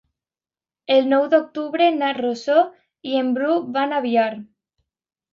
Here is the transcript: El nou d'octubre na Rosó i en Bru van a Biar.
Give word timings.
El 0.93 1.09
nou 1.09 1.25
d'octubre 1.33 1.89
na 1.97 2.09
Rosó 2.17 2.55
i 3.11 3.19
en 3.19 3.29
Bru 3.35 3.59
van 3.77 3.93
a 3.99 4.01
Biar. 4.07 4.31